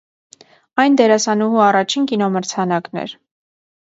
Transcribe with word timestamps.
Այն 0.83 0.95
դերասանուհու 1.01 1.61
առաջին 1.67 2.09
կինոմրցանակն 2.13 3.03
էր։ 3.03 3.15